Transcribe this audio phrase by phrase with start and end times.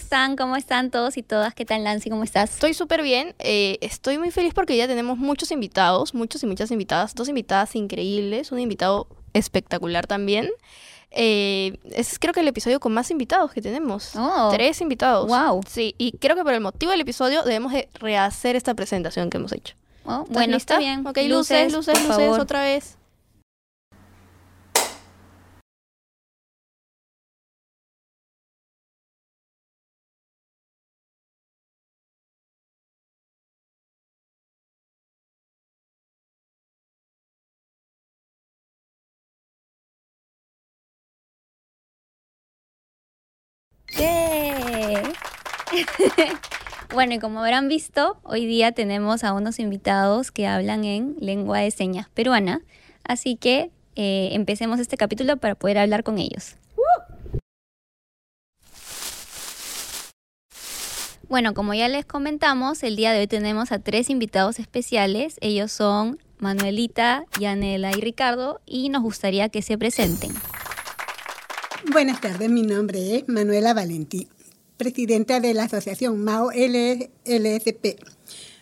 [0.00, 0.36] están?
[0.36, 1.54] ¿Cómo están todos y todas?
[1.54, 2.10] ¿Qué tal, Nancy?
[2.10, 2.54] ¿Cómo estás?
[2.54, 3.34] Estoy súper bien.
[3.38, 7.14] Eh, estoy muy feliz porque ya tenemos muchos invitados, muchos y muchas invitadas.
[7.14, 10.50] Dos invitadas increíbles, un invitado espectacular también.
[11.12, 14.12] Eh, es creo que el episodio con más invitados que tenemos.
[14.16, 14.50] Oh.
[14.52, 15.28] Tres invitados.
[15.28, 15.60] Wow.
[15.68, 19.36] Sí, y creo que por el motivo del episodio debemos de rehacer esta presentación que
[19.36, 19.74] hemos hecho.
[20.04, 20.74] Oh, ¿Estás bueno, lista?
[20.74, 21.06] está bien.
[21.06, 22.96] Ok, luces, luces, luces, otra vez.
[46.94, 51.58] bueno, y como habrán visto, hoy día tenemos a unos invitados que hablan en lengua
[51.58, 52.60] de señas peruana.
[53.04, 56.56] Así que eh, empecemos este capítulo para poder hablar con ellos.
[61.28, 65.36] Bueno, como ya les comentamos, el día de hoy tenemos a tres invitados especiales.
[65.40, 70.32] Ellos son Manuelita, Yanela y Ricardo y nos gustaría que se presenten.
[71.92, 74.28] Buenas tardes, mi nombre es Manuela Valentín,
[74.80, 78.00] presidenta de la Asociación MAO LSP.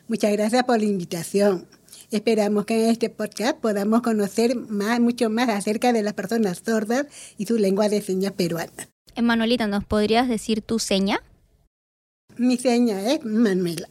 [0.09, 1.69] Muchas gracias por la invitación.
[2.11, 7.07] Esperamos que en este podcast podamos conocer más, mucho más acerca de las personas sordas
[7.37, 8.89] y su lengua de señas peruana.
[9.23, 11.23] Manuelita, ¿nos podrías decir tu seña?
[12.37, 13.89] Mi seña es Manuela.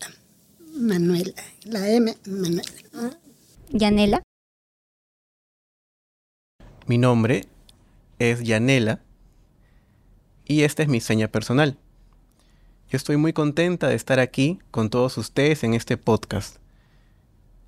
[0.76, 1.32] Manuela.
[1.64, 3.20] La M, Manuela.
[3.70, 4.22] Yanela.
[6.88, 7.46] Mi nombre
[8.20, 9.00] es Yanela
[10.44, 11.78] y esta es mi seña personal.
[12.90, 16.56] Yo estoy muy contenta de estar aquí con todos ustedes en este podcast.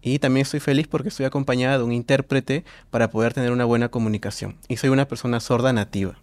[0.01, 3.89] Y también estoy feliz porque estoy acompañada de un intérprete para poder tener una buena
[3.89, 4.55] comunicación.
[4.69, 6.17] Y soy una persona sorda nativa.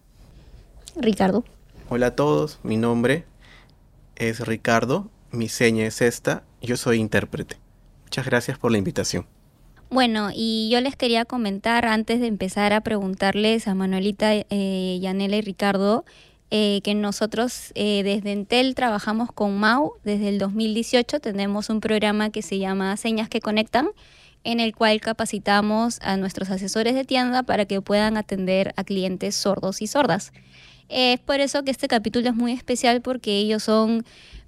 [0.97, 1.45] Ricardo.
[1.91, 3.27] Hola a todos, mi nombre
[4.15, 7.59] es Ricardo, mi seña es esta, yo soy intérprete.
[8.05, 9.27] Muchas gracias por la invitación.
[9.91, 15.37] Bueno, y yo les quería comentar antes de empezar a preguntarles a Manuelita, eh, Yanela
[15.37, 16.07] y Ricardo,
[16.51, 21.21] eh, que nosotros eh, desde Entel trabajamos con MAU desde el 2018.
[21.21, 23.89] Tenemos un programa que se llama Señas que Conectan,
[24.45, 29.35] en el cual capacitamos a nuestros asesores de tienda para que puedan atender a clientes
[29.35, 30.33] sordos y sordas.
[30.89, 34.05] Es por eso que este capítulo es muy especial porque ellos son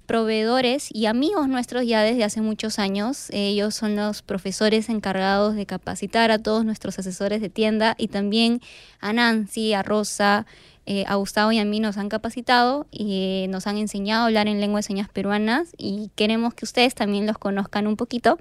[0.09, 3.27] proveedores y amigos nuestros ya desde hace muchos años.
[3.29, 8.59] Ellos son los profesores encargados de capacitar a todos nuestros asesores de tienda y también
[9.01, 10.47] a Nancy, a Rosa,
[10.91, 14.25] eh, a Gustavo y a mí nos han capacitado y eh, nos han enseñado a
[14.25, 18.39] hablar en lengua de señas peruanas y queremos que ustedes también los conozcan un poquito.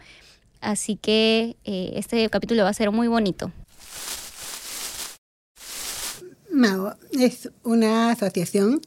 [0.63, 3.53] Así que eh, este capítulo va a ser muy bonito.
[6.51, 8.81] MAO es una asociación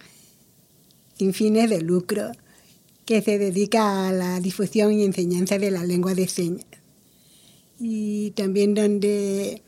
[1.16, 2.32] sin fines de lucro
[3.06, 6.66] que se dedica a la difusión y enseñanza de la lengua de señas.
[7.80, 9.62] Y también donde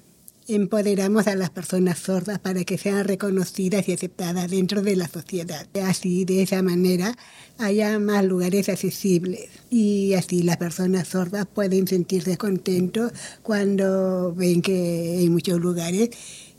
[0.48, 5.68] empoderamos a las personas sordas para que sean reconocidas y aceptadas dentro de la sociedad.
[5.84, 7.16] Así, de esa manera,
[7.58, 13.12] haya más lugares accesibles y así las personas sordas pueden sentirse contentos
[13.42, 16.10] cuando ven que en muchos lugares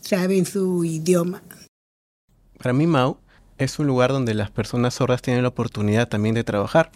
[0.01, 1.43] saben su idioma.
[2.57, 3.17] Para mí, Mau
[3.57, 6.91] es un lugar donde las personas sordas tienen la oportunidad también de trabajar,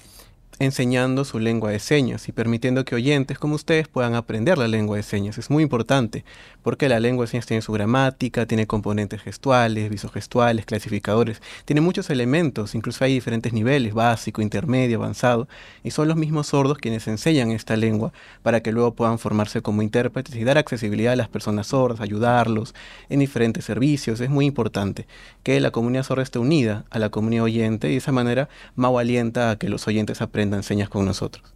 [0.60, 4.98] enseñando su lengua de señas y permitiendo que oyentes como ustedes puedan aprender la lengua
[4.98, 5.38] de señas.
[5.38, 6.26] Es muy importante
[6.64, 12.10] porque la lengua de señas tiene su gramática, tiene componentes gestuales, visogestuales, clasificadores, tiene muchos
[12.10, 15.48] elementos, incluso hay diferentes niveles, básico, intermedio, avanzado,
[15.84, 18.12] y son los mismos sordos quienes enseñan esta lengua
[18.44, 22.76] para que luego puedan formarse como intérpretes y dar accesibilidad a las personas sordas, ayudarlos
[23.08, 24.20] en diferentes servicios.
[24.20, 25.08] Es muy importante
[25.44, 29.00] que la comunidad sorda esté unida a la comunidad oyente y de esa manera Mau
[29.00, 31.54] alienta a que los oyentes aprendan señas con nosotros.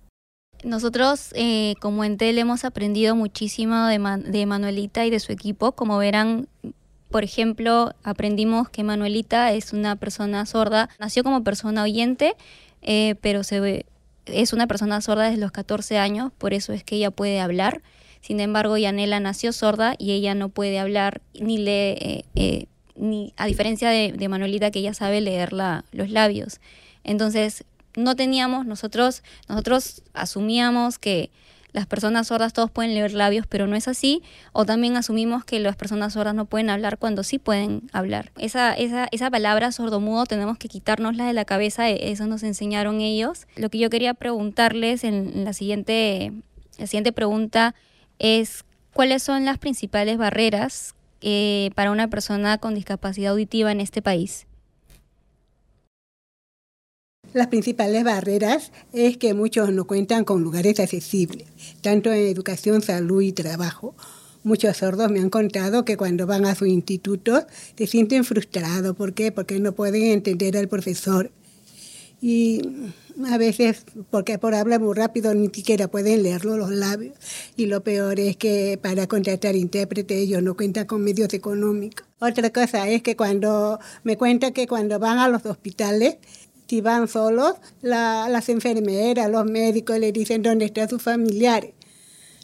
[0.63, 5.73] Nosotros eh, como Entel hemos aprendido muchísimo de, Man- de Manuelita y de su equipo.
[5.73, 6.47] Como verán,
[7.09, 12.35] por ejemplo, aprendimos que Manuelita es una persona sorda, nació como persona oyente,
[12.81, 13.85] eh, pero se
[14.25, 17.81] es una persona sorda desde los 14 años, por eso es que ella puede hablar.
[18.21, 22.65] Sin embargo, Yanela nació sorda y ella no puede hablar ni lee, eh, eh,
[22.95, 26.61] ni, a diferencia de, Manuelita que ella sabe leer los labios.
[27.03, 31.31] Entonces, no teníamos, nosotros, nosotros asumíamos que
[31.73, 34.21] las personas sordas todos pueden leer labios, pero no es así,
[34.53, 38.31] o también asumimos que las personas sordas no pueden hablar cuando sí pueden hablar.
[38.37, 43.01] Esa, esa, esa palabra sordomudo tenemos que quitárnosla de la cabeza, e- eso nos enseñaron
[43.01, 43.47] ellos.
[43.55, 46.31] Lo que yo quería preguntarles en, la siguiente,
[46.77, 47.73] la siguiente pregunta
[48.19, 54.03] es cuáles son las principales barreras eh, para una persona con discapacidad auditiva en este
[54.03, 54.45] país.
[57.33, 61.47] Las principales barreras es que muchos no cuentan con lugares accesibles,
[61.81, 63.95] tanto en educación, salud y trabajo.
[64.43, 67.45] Muchos sordos me han contado que cuando van a su instituto
[67.75, 68.95] se sienten frustrados.
[68.95, 69.31] ¿Por qué?
[69.31, 71.31] Porque no pueden entender al profesor.
[72.21, 72.61] Y
[73.25, 77.15] a veces, porque por hablar muy rápido, ni siquiera pueden leerlo los labios.
[77.55, 82.05] Y lo peor es que para contratar intérprete ellos no cuentan con medios económicos.
[82.19, 86.17] Otra cosa es que cuando me cuenta que cuando van a los hospitales,
[86.73, 87.53] si van solos,
[87.83, 91.73] las enfermeras, los médicos le dicen dónde están sus familiares.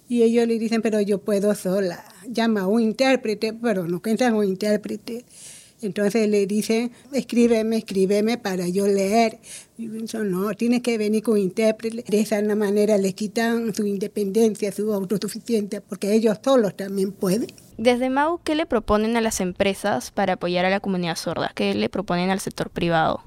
[0.07, 2.05] Y ellos le dicen, pero yo puedo sola.
[2.27, 5.25] Llama a un intérprete, pero no cuentan un intérprete.
[5.81, 9.39] Entonces le dicen, escríbeme, escríbeme para yo leer.
[9.79, 12.03] Y no, tienes que venir con intérprete.
[12.07, 17.47] De esa manera les quitan su independencia, su autosuficiencia, porque ellos solos también pueden.
[17.79, 21.51] Desde MAU, ¿qué le proponen a las empresas para apoyar a la comunidad sorda?
[21.55, 23.23] ¿Qué le proponen al sector privado?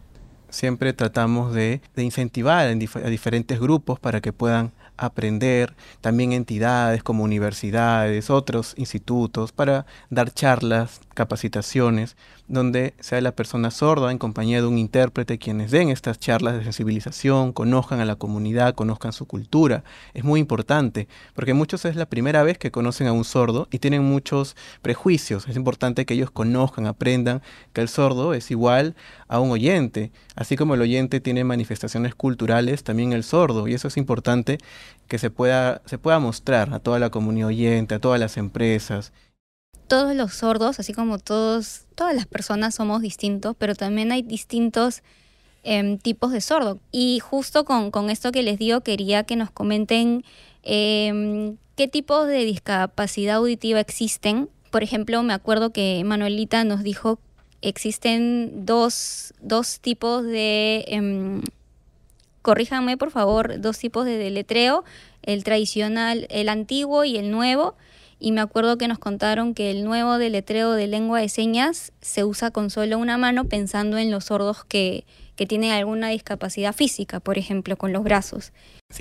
[0.53, 8.31] Siempre tratamos de, incentivar a diferentes grupos para que puedan aprender, también entidades como universidades,
[8.31, 12.17] otros institutos, para dar charlas, capacitaciones,
[12.49, 16.65] donde sea la persona sorda en compañía de un intérprete quienes den estas charlas de
[16.65, 19.85] sensibilización, conozcan a la comunidad, conozcan su cultura.
[20.13, 23.79] Es muy importante, porque muchos es la primera vez que conocen a un sordo y
[23.79, 25.49] tienen muchos prejuicios.
[25.49, 27.43] Es importante que ellos conozcan, aprendan
[27.73, 28.97] que el sordo es igual
[29.29, 30.13] a un oyente.
[30.35, 33.67] Así como el oyente tiene manifestaciones culturales, también el sordo.
[33.69, 34.59] Y eso es importante
[35.09, 39.13] que se pueda, se pueda mostrar a toda la comunidad oyente, a todas las empresas
[39.93, 45.03] todos los sordos, así como todos, todas las personas somos distintos, pero también hay distintos
[45.65, 46.81] em, tipos de sordo.
[46.91, 50.25] Y justo con, con, esto que les digo, quería que nos comenten
[50.63, 54.49] em, qué tipos de discapacidad auditiva existen.
[54.71, 57.19] Por ejemplo, me acuerdo que Manuelita nos dijo
[57.61, 61.43] existen dos, dos tipos de, em,
[62.43, 64.85] corríjanme por favor, dos tipos de deletreo,
[65.23, 67.77] el tradicional, el antiguo y el nuevo
[68.23, 72.23] y me acuerdo que nos contaron que el nuevo deletreo de lengua de señas se
[72.23, 75.05] usa con solo una mano pensando en los sordos que,
[75.35, 78.53] que tienen alguna discapacidad física, por ejemplo, con los brazos.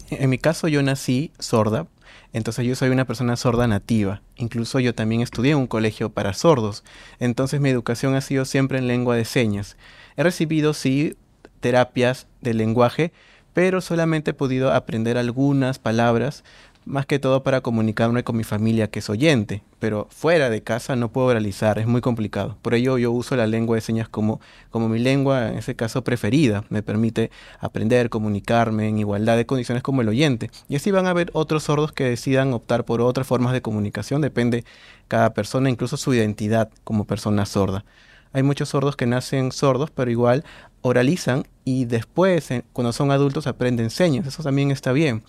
[0.09, 1.85] en mi caso yo nací sorda,
[2.33, 4.23] entonces yo soy una persona sorda nativa.
[4.37, 6.83] Incluso yo también estudié en un colegio para sordos.
[7.19, 9.77] Entonces mi educación ha sido siempre en lengua de señas.
[10.17, 11.15] He recibido, sí,
[11.61, 13.13] terapias de lenguaje,
[13.53, 16.43] pero solamente he podido aprender algunas palabras
[16.85, 20.95] más que todo para comunicarme con mi familia que es oyente, pero fuera de casa
[20.95, 22.57] no puedo realizar, es muy complicado.
[22.61, 24.41] Por ello yo uso la lengua de señas como,
[24.71, 27.29] como mi lengua, en ese caso preferida, me permite
[27.59, 30.49] aprender, comunicarme en igualdad de condiciones como el oyente.
[30.67, 34.21] Y así van a haber otros sordos que decidan optar por otras formas de comunicación,
[34.21, 34.65] depende
[35.07, 37.85] cada persona, incluso su identidad como persona sorda.
[38.33, 40.43] Hay muchos sordos que nacen sordos, pero igual
[40.81, 44.27] oralizan y después, cuando son adultos, aprenden señas.
[44.27, 45.23] Eso también está bien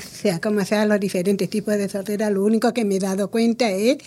[0.00, 3.70] sea como sean los diferentes tipos de sordera, lo único que me he dado cuenta
[3.70, 3.98] es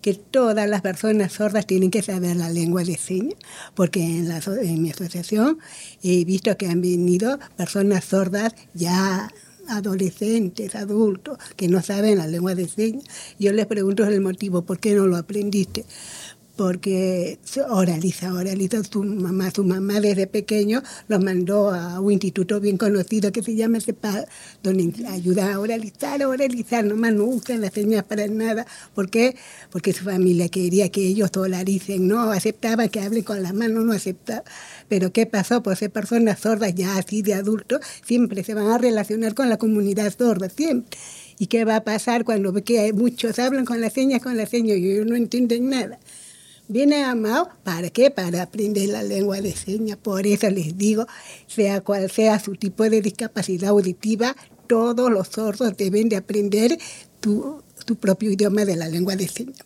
[0.00, 3.38] que todas las personas sordas tienen que saber la lengua de señas,
[3.74, 5.58] porque en, la, en mi asociación
[6.02, 9.30] he visto que han venido personas sordas ya
[9.68, 13.04] adolescentes, adultos, que no saben la lengua de señas.
[13.38, 15.84] Yo les pregunto el motivo, ¿por qué no lo aprendiste?
[16.58, 17.38] Porque
[17.70, 19.52] oraliza, oraliza su mamá.
[19.52, 24.24] Su mamá desde pequeño los mandó a un instituto bien conocido que se llama CEPAD,
[24.64, 28.66] donde ayuda a oralizar, a oralizar, nomás no usan las señas para nada.
[28.92, 29.36] ¿Por qué?
[29.70, 33.92] Porque su familia quería que ellos oralicen, no aceptaba que hablen con las manos, no
[33.92, 34.42] aceptaba.
[34.88, 35.62] Pero ¿qué pasó?
[35.62, 39.58] Por ser personas sordas ya así de adultos, siempre se van a relacionar con la
[39.58, 40.98] comunidad sorda, siempre.
[41.38, 42.52] ¿Y qué va a pasar cuando
[42.94, 46.00] muchos hablan con las señas, con las señas y ellos no entienden nada?
[46.70, 48.10] Viene amado, ¿para qué?
[48.10, 49.96] Para aprender la lengua de señas.
[49.96, 51.06] Por eso les digo,
[51.46, 56.78] sea cual sea su tipo de discapacidad auditiva, todos los sordos deben de aprender
[57.20, 57.62] tu,
[57.98, 59.64] propio idioma de la lengua de señas.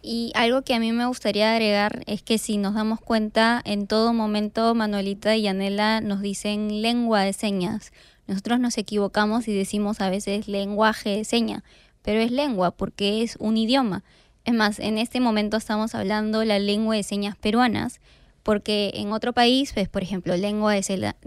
[0.00, 3.88] Y algo que a mí me gustaría agregar es que si nos damos cuenta, en
[3.88, 7.90] todo momento Manuelita y Anela nos dicen lengua de señas.
[8.28, 11.64] Nosotros nos equivocamos y decimos a veces lenguaje de señas,
[12.02, 14.04] pero es lengua porque es un idioma.
[14.44, 18.00] Es más, en este momento estamos hablando la lengua de señas peruanas,
[18.42, 20.82] porque en otro país, pues, por ejemplo, lengua de,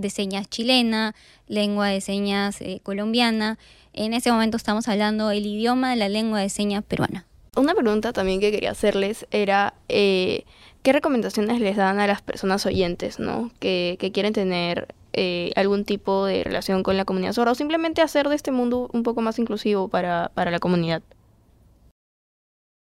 [0.09, 1.15] señas chilena,
[1.47, 3.57] lengua de señas eh, colombiana,
[3.93, 7.25] en ese momento estamos hablando el idioma de la lengua de señas peruana.
[7.55, 10.43] Una pregunta también que quería hacerles era, eh,
[10.83, 13.49] ¿qué recomendaciones les dan a las personas oyentes, ¿no?
[13.59, 18.29] que, quieren tener eh, algún tipo de relación con la comunidad sorda o simplemente hacer
[18.29, 21.01] de este mundo un poco más inclusivo para la comunidad?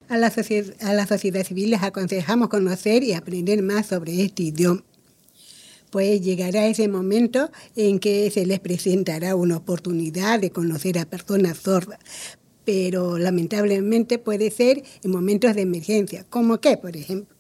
[0.10, 0.32] A la,
[0.82, 4.84] a la sociedad civil les aconsejamos conocer y aprender más sobre este idioma,
[5.90, 11.58] pues llegará ese momento en que se les presentará una oportunidad de conocer a personas
[11.58, 12.00] sordas.
[12.64, 16.26] Pero lamentablemente puede ser en momentos de emergencia.
[16.30, 17.36] ¿Cómo qué, por ejemplo?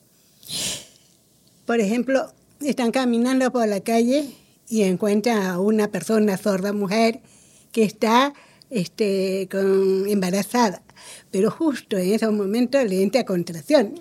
[1.66, 4.26] Por ejemplo, están caminando por la calle
[4.70, 7.22] y encuentran a una persona sorda mujer
[7.72, 8.34] que está
[8.70, 10.82] este, con, embarazada,
[11.32, 13.96] pero justo en esos momentos le entra contracción.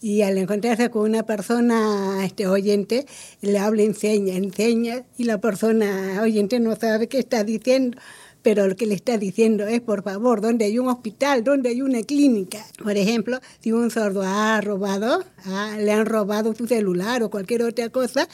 [0.00, 3.06] Y al encontrarse con una persona este, oyente,
[3.40, 7.98] le habla, enseña, enseña, y la persona oyente no sabe qué está diciendo,
[8.42, 11.44] pero lo que le está diciendo es, por favor, ¿dónde hay un hospital?
[11.44, 12.66] ¿Dónde hay una clínica?
[12.82, 17.62] Por ejemplo, si un sordo ha robado, ah, le han robado su celular o cualquier
[17.62, 18.28] otra cosa,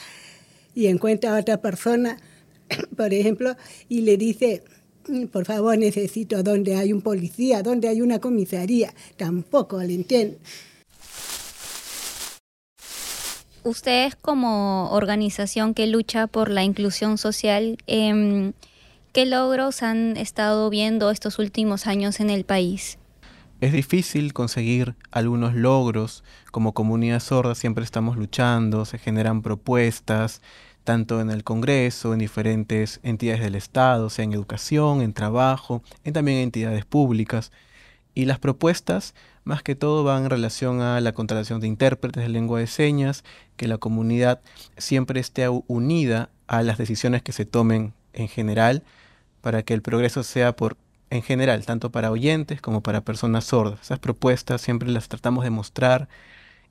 [0.75, 2.19] y encuentra a otra persona,
[2.97, 3.57] por ejemplo,
[3.89, 4.63] y le dice,
[5.33, 10.39] por favor, necesito donde hay un policía, donde hay una comisaría, tampoco le entiende.
[13.65, 18.53] Ustedes como organización que lucha por la inclusión social, eh,
[19.13, 22.99] ¿qué logros han estado viendo estos últimos años en el país?
[23.61, 26.23] Es difícil conseguir algunos logros.
[26.53, 30.43] Como comunidad sorda siempre estamos luchando, se generan propuestas,
[30.89, 36.15] tanto en el Congreso, en diferentes entidades del Estado, sea en educación, en trabajo, en
[36.15, 37.53] también entidades públicas.
[38.15, 39.15] Y las propuestas,
[39.45, 43.23] más que todo, van en relación a la contratación de intérpretes de lengua de señas,
[43.59, 44.41] que la comunidad
[44.79, 48.83] siempre esté unida a las decisiones que se tomen en general,
[49.43, 50.79] para que el progreso sea por
[51.11, 53.83] en general, tanto para oyentes como para personas sordas.
[53.83, 56.09] Esas propuestas siempre las tratamos de mostrar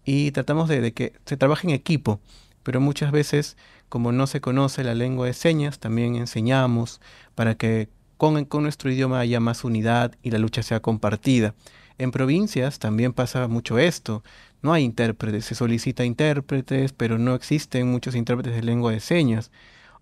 [0.05, 2.19] y tratamos de, de que se trabaje en equipo,
[2.67, 3.55] pero muchas veces
[3.87, 6.99] como no se conoce la lengua de señas, también enseñamos
[7.33, 11.55] para que con, nuestro idioma haya más unidad y la lucha sea compartida.
[11.97, 14.21] En provincias también pasa mucho esto.
[14.61, 19.49] No hay intérpretes, se solicita intérpretes, pero no existen muchos intérpretes de lengua de señas.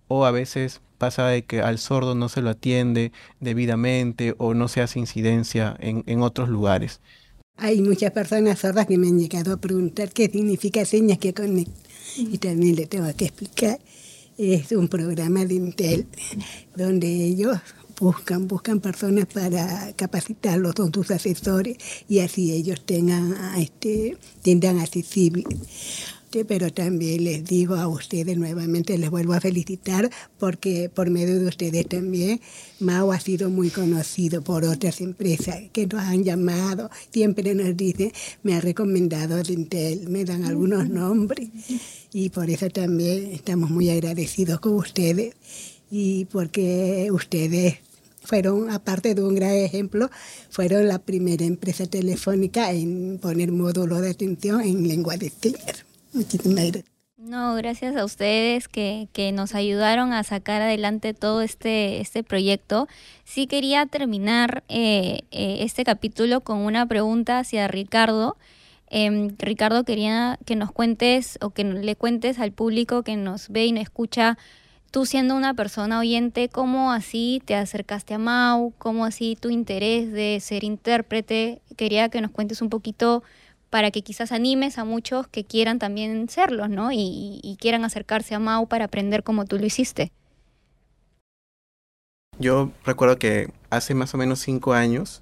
[0.07, 4.67] O a veces pasa de que al sordo no se lo atiende debidamente o no
[4.69, 6.99] se hace incidencia en, en otros lugares.
[7.57, 11.73] Hay muchas personas sordas que me han llegado a preguntar qué significa señas que conectan
[12.17, 13.79] y también le tengo que explicar.
[14.37, 16.05] Es un programa de Intel
[16.75, 17.57] donde ellos
[17.97, 21.77] buscan, buscan personas para capacitarlos, son sus asesores
[22.09, 24.79] y así ellos tengan, este, tengan
[26.43, 31.45] pero también les digo a ustedes nuevamente, les vuelvo a felicitar porque por medio de
[31.45, 32.41] ustedes también
[32.79, 38.11] Mao ha sido muy conocido por otras empresas que nos han llamado, siempre nos dicen,
[38.43, 41.49] me ha recomendado Intel, me dan algunos nombres.
[42.11, 45.35] Y por eso también estamos muy agradecidos con ustedes
[45.91, 47.75] y porque ustedes
[48.25, 50.09] fueron, aparte de un gran ejemplo,
[50.49, 55.85] fueron la primera empresa telefónica en poner módulo de atención en lengua de señas.
[57.17, 62.87] No, gracias a ustedes que, que, nos ayudaron a sacar adelante todo este, este proyecto.
[63.23, 68.37] Sí quería terminar eh, eh, este capítulo con una pregunta hacia Ricardo.
[68.89, 73.65] Eh, Ricardo, quería que nos cuentes o que le cuentes al público que nos ve
[73.65, 74.37] y nos escucha,
[74.91, 80.11] tú siendo una persona oyente, cómo así te acercaste a Mau, cómo así tu interés
[80.11, 81.61] de ser intérprete.
[81.75, 83.23] Quería que nos cuentes un poquito
[83.75, 86.93] para que quizás animes a muchos que quieran también serlos, ¿no?
[86.93, 90.13] Y, quieran acercarse a Mau para aprender como tú lo hiciste.
[92.39, 95.21] Yo recuerdo que hace más o menos cinco años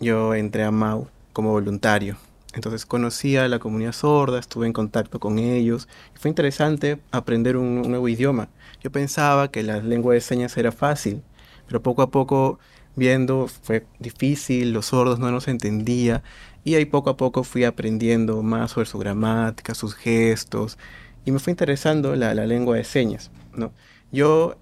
[0.00, 2.18] yo entré a Mau como voluntario.
[2.52, 5.88] Entonces conocí a la comunidad sorda, estuve en contacto con ellos.
[6.14, 8.50] Fue interesante aprender un, nuevo idioma.
[8.82, 11.22] Yo pensaba que la lengua de señas era fácil,
[11.66, 12.58] pero poco a poco
[12.96, 16.22] viendo fue difícil, los sordos no nos entendía
[16.64, 20.78] y ahí poco a poco fui aprendiendo más sobre su gramática, sus gestos,
[21.24, 23.30] y me fue interesando la, la lengua de señas.
[23.54, 23.72] ¿no?
[24.10, 24.56] Yo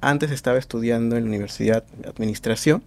[0.00, 2.82] antes estaba estudiando en la Universidad Administración,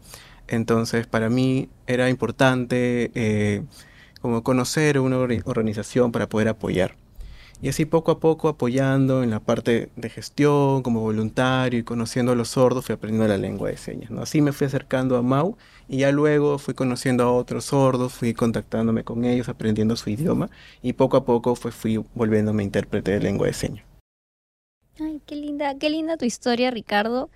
[0.48, 3.64] entonces para mí era importante eh,
[4.22, 6.96] como conocer una organización para poder apoyar.
[7.62, 12.32] Y así poco a poco apoyando en la parte de gestión, como voluntario y conociendo
[12.32, 14.12] a los sordos, fui aprendiendo la lengua de señas.
[14.12, 15.58] Así me fui acercando a Mau
[15.90, 20.50] y ya luego fui conociendo a otros sordos, fui contactándome con ellos, aprendiendo su idioma
[20.82, 23.86] y poco a poco fue, fui volviéndome intérprete de lengua de señas.
[25.02, 27.30] Ay, qué linda, qué linda tu historia, Ricardo.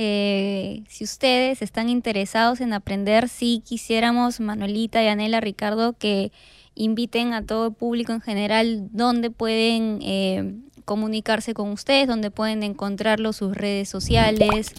[0.00, 6.30] Eh, si ustedes están interesados en aprender, si quisiéramos, Manuelita y Anela, Ricardo, que
[6.76, 12.62] inviten a todo el público en general dónde pueden eh, comunicarse con ustedes, dónde pueden
[12.62, 14.70] encontrarlo, sus redes sociales.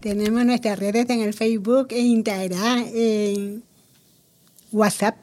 [0.00, 3.62] Tenemos nuestras redes en el Facebook, en Instagram, en
[4.72, 5.18] WhatsApp,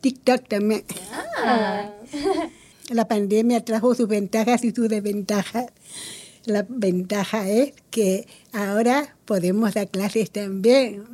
[0.00, 0.84] TikTok también.
[1.44, 1.90] Ah.
[2.88, 5.66] la pandemia trajo sus ventajas y sus desventajas.
[6.44, 11.04] La ventaja es que ahora podemos dar clases también,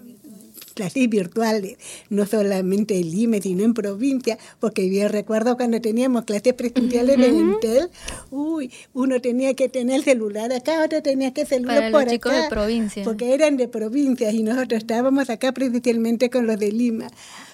[0.76, 1.78] clases virtuales,
[2.10, 7.28] no solamente en Lima, sino en provincia, porque bien recuerdo cuando teníamos clases presenciales de
[7.28, 7.90] Intel,
[8.30, 12.32] uy, uno tenía que tener celular acá, otro tenía que celular Para por los chicos
[12.32, 13.04] acá, de provincia.
[13.04, 17.08] porque eran de provincias y nosotros estábamos acá presencialmente con los de Lima.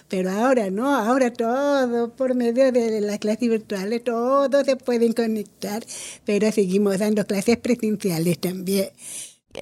[0.08, 5.82] Pero ahora no, ahora todo por medio de las clases virtuales, todos se pueden conectar,
[6.26, 8.90] pero seguimos dando clases presenciales también.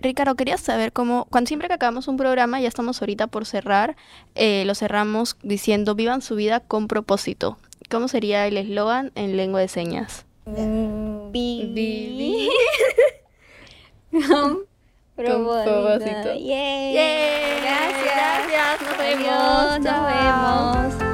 [0.02, 3.96] Ricardo, quería saber cómo, cuando siempre que acabamos un programa, ya estamos ahorita por cerrar,
[4.34, 7.58] eh, lo cerramos diciendo vivan su vida con propósito.
[7.90, 10.24] ¿Cómo sería el eslogan en lengua de señas?
[10.46, 12.48] Vivi.
[15.16, 16.32] propósito.
[16.34, 16.94] Yay.
[16.94, 17.60] ¡Yay!
[17.60, 18.04] Gracias.
[18.04, 19.26] Gracias, nos vemos.
[19.26, 20.06] Adiós, nos Chao.
[20.06, 21.09] vemos.